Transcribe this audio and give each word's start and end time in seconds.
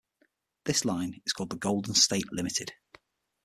This 0.63 0.83
line 0.83 1.21
is 1.27 1.33
called 1.33 1.51
the 1.51 1.57
"Golden 1.57 1.93
State 1.93 2.33
Limited". 2.33 2.73